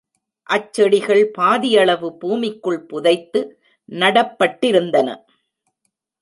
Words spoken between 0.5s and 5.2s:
அச் செடிகள் பாதியளவு பூமிக்குள் புதைத்து நடப்பட்டிருந்தன.